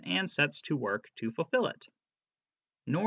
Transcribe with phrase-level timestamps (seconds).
[0.05, 1.83] 9 and sets to work to fulfil it.
[2.87, 2.99] IS or is.